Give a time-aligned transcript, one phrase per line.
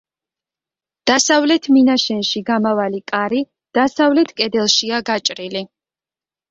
[1.11, 3.43] დასავლეთ მინაშენში გამავალი კარი
[3.81, 5.67] დასავლეთ კედელშია გაჭრილი.